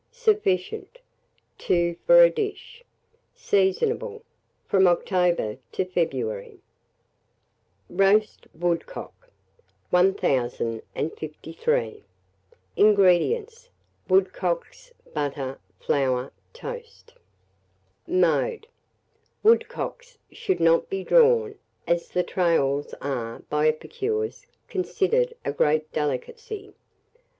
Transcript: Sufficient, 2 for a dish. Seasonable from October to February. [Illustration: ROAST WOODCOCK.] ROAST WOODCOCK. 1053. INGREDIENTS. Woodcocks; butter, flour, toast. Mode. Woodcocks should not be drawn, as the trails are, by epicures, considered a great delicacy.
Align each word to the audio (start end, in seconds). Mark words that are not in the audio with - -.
Sufficient, 0.11 0.97
2 1.59 1.95
for 2.07 2.23
a 2.23 2.29
dish. 2.31 2.83
Seasonable 3.35 4.23
from 4.65 4.87
October 4.87 5.57
to 5.73 5.85
February. 5.85 6.57
[Illustration: 7.87 8.47
ROAST 8.47 8.47
WOODCOCK.] 8.55 9.13
ROAST 9.21 9.91
WOODCOCK. 9.91 9.91
1053. 9.91 12.03
INGREDIENTS. 12.77 13.69
Woodcocks; 14.09 14.91
butter, 15.13 15.59
flour, 15.79 16.31
toast. 16.51 17.13
Mode. 18.07 18.65
Woodcocks 19.43 20.17
should 20.31 20.59
not 20.59 20.89
be 20.89 21.03
drawn, 21.03 21.59
as 21.85 22.09
the 22.09 22.23
trails 22.23 22.95
are, 23.01 23.43
by 23.51 23.67
epicures, 23.67 24.47
considered 24.67 25.35
a 25.45 25.51
great 25.51 25.91
delicacy. 25.91 26.73